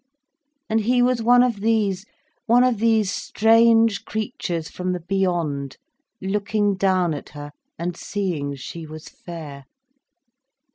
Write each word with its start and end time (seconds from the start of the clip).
And 0.67 0.79
he 0.79 1.03
was 1.03 1.21
one 1.21 1.43
of 1.43 1.57
these, 1.61 2.05
one 2.47 2.63
of 2.63 2.79
these 2.79 3.11
strange 3.11 4.03
creatures 4.03 4.67
from 4.67 4.93
the 4.93 4.99
beyond, 4.99 5.77
looking 6.19 6.73
down 6.73 7.13
at 7.13 7.29
her, 7.37 7.51
and 7.77 7.95
seeing 7.95 8.55
she 8.55 8.87
was 8.87 9.07
fair. 9.09 9.65